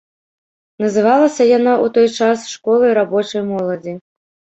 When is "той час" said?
1.97-2.47